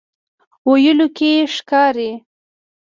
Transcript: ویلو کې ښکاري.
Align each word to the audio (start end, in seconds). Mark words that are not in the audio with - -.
ویلو 0.69 1.07
کې 1.17 1.31
ښکاري. 1.55 2.11